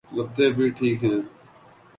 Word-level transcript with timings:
لگتے 0.15 0.45
بھی 0.55 0.65
ٹھیک 0.77 0.97
ہیں۔ 1.03 1.19